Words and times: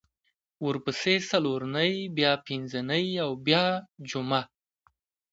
ورپسې 0.65 1.13
څلورنۍ 1.29 1.93
بیا 2.17 2.31
پینځنۍ 2.45 3.05
او 3.23 3.31
بیا 3.45 3.65
جمعه 4.09 4.41